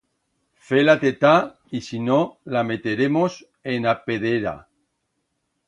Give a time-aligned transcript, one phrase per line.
[0.69, 1.33] Fe-la tetar
[1.79, 2.17] y, si no,
[2.55, 3.37] la meteremos
[3.75, 4.59] en a pedera.